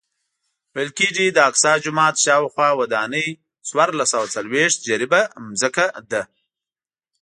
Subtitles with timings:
[0.73, 3.27] ویل کېږي د اقصی جومات شاوخوا ودانۍ
[3.67, 5.21] څوارلس سوه څلوېښت جریبه
[5.61, 6.23] ځمکه ده.